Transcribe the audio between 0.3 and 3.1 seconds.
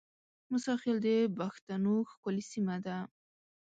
موساخېل د بښتنو ښکلې سیمه ده